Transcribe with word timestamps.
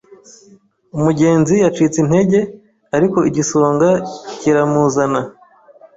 Umugenzi 0.97 1.53
yacitse 1.63 1.97
intege, 2.03 2.39
ariko 2.95 3.17
igisonga 3.29 3.89
kiramuzana. 4.39 5.21